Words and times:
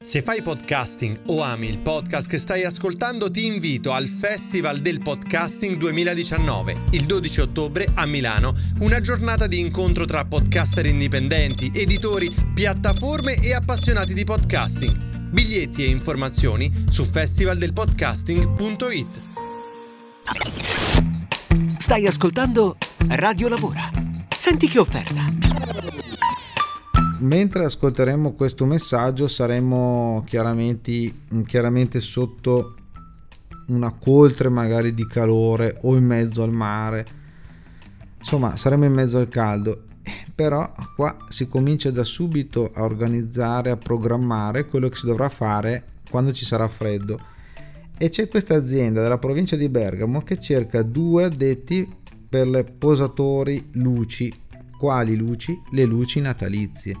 Se 0.00 0.22
fai 0.22 0.42
podcasting 0.42 1.22
o 1.26 1.42
ami 1.42 1.66
il 1.66 1.80
podcast 1.80 2.28
che 2.28 2.38
stai 2.38 2.62
ascoltando, 2.62 3.32
ti 3.32 3.46
invito 3.46 3.90
al 3.90 4.06
Festival 4.06 4.78
del 4.78 5.00
Podcasting 5.00 5.76
2019, 5.76 6.76
il 6.90 7.04
12 7.04 7.40
ottobre 7.40 7.90
a 7.94 8.06
Milano, 8.06 8.54
una 8.78 9.00
giornata 9.00 9.48
di 9.48 9.58
incontro 9.58 10.04
tra 10.04 10.24
podcaster 10.24 10.86
indipendenti, 10.86 11.72
editori, 11.74 12.30
piattaforme 12.54 13.42
e 13.42 13.52
appassionati 13.52 14.14
di 14.14 14.22
podcasting. 14.22 15.30
Biglietti 15.30 15.82
e 15.82 15.88
informazioni 15.88 16.70
su 16.88 17.02
festivaldelpodcasting.it. 17.02 19.20
Stai 21.76 22.06
ascoltando 22.06 22.76
Radio 23.08 23.48
Lavora. 23.48 23.90
Senti 24.28 24.68
che 24.68 24.78
offerta. 24.78 25.97
Mentre 27.20 27.64
ascolteremo 27.64 28.32
questo 28.32 28.64
messaggio 28.64 29.28
saremo 29.28 30.22
chiaramente, 30.26 31.12
chiaramente 31.46 32.00
sotto 32.00 32.74
una 33.68 33.92
coltre 33.92 34.48
magari 34.48 34.94
di 34.94 35.06
calore 35.06 35.78
o 35.82 35.96
in 35.96 36.04
mezzo 36.04 36.42
al 36.42 36.52
mare. 36.52 37.06
Insomma 38.18 38.56
saremo 38.56 38.84
in 38.84 38.92
mezzo 38.92 39.18
al 39.18 39.28
caldo. 39.28 39.84
Però 40.34 40.72
qua 40.94 41.16
si 41.28 41.48
comincia 41.48 41.90
da 41.90 42.04
subito 42.04 42.70
a 42.72 42.82
organizzare 42.82 43.70
a 43.70 43.76
programmare 43.76 44.66
quello 44.66 44.88
che 44.88 44.96
si 44.96 45.06
dovrà 45.06 45.28
fare 45.28 45.84
quando 46.08 46.32
ci 46.32 46.44
sarà 46.44 46.68
freddo. 46.68 47.20
E 47.98 48.08
c'è 48.08 48.28
questa 48.28 48.54
azienda 48.54 49.02
della 49.02 49.18
provincia 49.18 49.56
di 49.56 49.68
Bergamo 49.68 50.22
che 50.22 50.38
cerca 50.38 50.82
due 50.82 51.24
addetti 51.24 51.96
per 52.28 52.46
le 52.46 52.64
posatori 52.64 53.70
luci 53.72 54.32
quali 54.78 55.16
luci? 55.16 55.60
Le 55.72 55.84
luci 55.84 56.20
natalizie. 56.20 56.96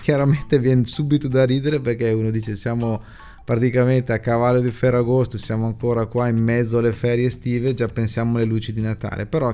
Chiaramente 0.00 0.58
viene 0.58 0.84
subito 0.84 1.28
da 1.28 1.44
ridere 1.44 1.80
perché 1.80 2.10
uno 2.12 2.30
dice 2.30 2.56
siamo 2.56 3.02
praticamente 3.44 4.12
a 4.12 4.20
cavallo 4.20 4.60
di 4.60 4.70
Ferragosto, 4.70 5.36
siamo 5.36 5.66
ancora 5.66 6.06
qua 6.06 6.28
in 6.28 6.38
mezzo 6.38 6.78
alle 6.78 6.92
ferie 6.92 7.26
estive, 7.26 7.74
già 7.74 7.88
pensiamo 7.88 8.36
alle 8.36 8.46
luci 8.46 8.72
di 8.72 8.80
Natale, 8.80 9.26
però, 9.26 9.52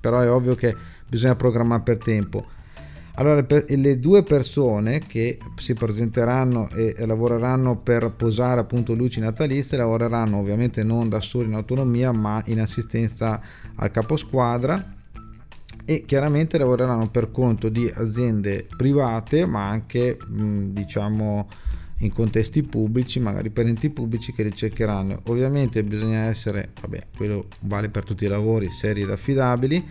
però 0.00 0.20
è 0.20 0.30
ovvio 0.30 0.54
che 0.54 0.74
bisogna 1.06 1.36
programmare 1.36 1.82
per 1.82 1.98
tempo. 1.98 2.46
Allora, 3.14 3.44
le 3.66 3.98
due 3.98 4.22
persone 4.22 5.00
che 5.00 5.38
si 5.56 5.74
presenteranno 5.74 6.70
e 6.70 6.94
lavoreranno 7.04 7.76
per 7.76 8.12
posare 8.16 8.60
appunto 8.60 8.94
luci 8.94 9.18
natalizie 9.18 9.76
lavoreranno 9.76 10.38
ovviamente 10.38 10.84
non 10.84 11.08
da 11.08 11.20
soli 11.20 11.48
in 11.48 11.54
autonomia, 11.54 12.12
ma 12.12 12.40
in 12.46 12.60
assistenza 12.60 13.40
al 13.74 13.90
caposquadra 13.90 14.97
e 15.90 16.04
chiaramente 16.04 16.58
lavoreranno 16.58 17.08
per 17.08 17.30
conto 17.30 17.70
di 17.70 17.90
aziende 17.94 18.66
private 18.76 19.46
ma 19.46 19.70
anche 19.70 20.18
diciamo 20.28 21.48
in 22.00 22.12
contesti 22.12 22.62
pubblici 22.62 23.20
magari 23.20 23.48
per 23.48 23.64
enti 23.64 23.88
pubblici 23.88 24.34
che 24.34 24.42
ricercheranno 24.42 25.22
ovviamente 25.28 25.82
bisogna 25.82 26.24
essere 26.24 26.72
vabbè 26.78 27.06
quello 27.16 27.46
vale 27.60 27.88
per 27.88 28.04
tutti 28.04 28.26
i 28.26 28.28
lavori 28.28 28.70
seri 28.70 29.00
ed 29.00 29.10
affidabili. 29.10 29.82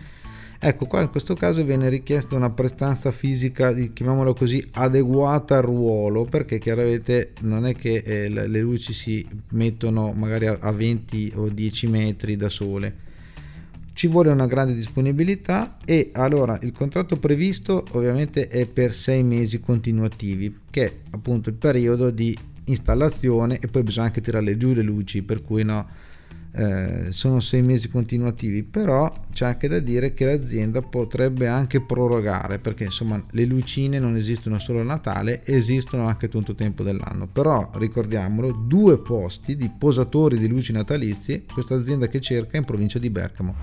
Ecco 0.60 0.86
qua 0.86 1.00
in 1.00 1.10
questo 1.10 1.34
caso 1.34 1.64
viene 1.64 1.88
richiesta 1.88 2.36
una 2.36 2.50
prestanza 2.50 3.10
fisica 3.10 3.72
chiamiamolo 3.74 4.34
così 4.34 4.64
adeguata 4.74 5.56
al 5.56 5.62
ruolo 5.62 6.24
perché 6.24 6.58
chiaramente 6.58 7.32
non 7.40 7.66
è 7.66 7.74
che 7.74 8.02
eh, 8.04 8.28
le 8.28 8.60
luci 8.60 8.92
si 8.92 9.26
mettono 9.50 10.12
magari 10.12 10.46
a 10.46 10.70
20 10.70 11.32
o 11.36 11.48
10 11.48 11.86
metri 11.88 12.36
da 12.36 12.48
sole 12.48 13.06
ci 13.98 14.06
vuole 14.06 14.30
una 14.30 14.46
grande 14.46 14.74
disponibilità 14.74 15.76
e 15.84 16.10
allora 16.12 16.56
il 16.62 16.70
contratto 16.70 17.18
previsto 17.18 17.84
ovviamente 17.94 18.46
è 18.46 18.64
per 18.64 18.94
sei 18.94 19.24
mesi 19.24 19.58
continuativi 19.58 20.60
che 20.70 20.84
è 20.84 20.92
appunto 21.10 21.48
il 21.48 21.56
periodo 21.56 22.10
di 22.10 22.32
installazione 22.66 23.58
e 23.58 23.66
poi 23.66 23.82
bisogna 23.82 24.06
anche 24.06 24.20
tirare 24.20 24.56
giù 24.56 24.72
le 24.72 24.82
luci 24.82 25.22
per 25.22 25.42
cui 25.42 25.64
no 25.64 25.88
eh, 26.58 27.12
sono 27.12 27.38
sei 27.38 27.62
mesi 27.62 27.88
continuativi 27.88 28.64
però 28.64 29.08
c'è 29.32 29.46
anche 29.46 29.68
da 29.68 29.78
dire 29.78 30.12
che 30.12 30.24
l'azienda 30.24 30.82
potrebbe 30.82 31.46
anche 31.46 31.80
prorogare 31.80 32.58
perché 32.58 32.84
insomma 32.84 33.22
le 33.30 33.44
lucine 33.44 34.00
non 34.00 34.16
esistono 34.16 34.58
solo 34.58 34.80
a 34.80 34.82
Natale 34.82 35.44
esistono 35.44 36.08
anche 36.08 36.28
tutto 36.28 36.50
il 36.50 36.56
tempo 36.56 36.82
dell'anno 36.82 37.28
però 37.28 37.70
ricordiamolo 37.74 38.50
due 38.50 38.98
posti 38.98 39.54
di 39.54 39.70
posatori 39.76 40.36
di 40.36 40.48
luci 40.48 40.72
natalizie 40.72 41.44
questa 41.52 41.76
azienda 41.76 42.08
che 42.08 42.20
cerca 42.20 42.56
in 42.56 42.64
provincia 42.64 42.98
di 42.98 43.08
Bergamo 43.08 43.54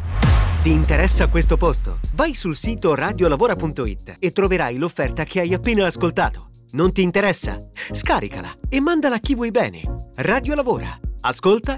ti 0.63 0.71
interessa 0.71 1.27
questo 1.27 1.57
posto? 1.57 1.99
Vai 2.15 2.33
sul 2.33 2.55
sito 2.55 2.95
radiolavora.it 2.95 4.15
e 4.17 4.31
troverai 4.31 4.77
l'offerta 4.77 5.23
che 5.23 5.41
hai 5.41 5.53
appena 5.53 5.85
ascoltato. 5.85 6.49
Non 6.71 6.91
ti 6.91 7.03
interessa? 7.03 7.63
Scaricala 7.91 8.51
e 8.67 8.79
mandala 8.79 9.17
a 9.17 9.19
chi 9.19 9.35
vuoi 9.35 9.51
bene. 9.51 9.83
Radio 10.15 10.55
Lavora. 10.55 10.89
Ascolta 11.21 11.77